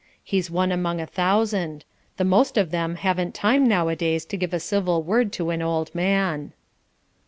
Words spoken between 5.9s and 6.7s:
man."